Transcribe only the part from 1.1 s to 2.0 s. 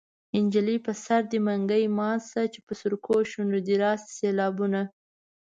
دې منګی